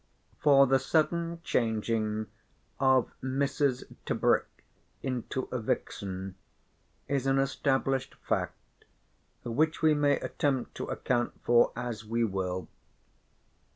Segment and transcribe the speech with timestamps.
[0.39, 2.25] For the sudden changing
[2.79, 3.83] of Mrs.
[4.03, 4.65] Tebrick
[5.03, 6.33] into a vixen
[7.07, 8.85] is an established fact
[9.43, 12.67] which we may attempt to account for as we will.